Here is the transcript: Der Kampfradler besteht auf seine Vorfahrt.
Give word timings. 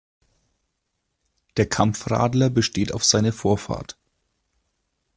Der 1.57 1.69
Kampfradler 1.69 2.49
besteht 2.49 2.91
auf 2.91 3.03
seine 3.03 3.31
Vorfahrt. 3.31 3.99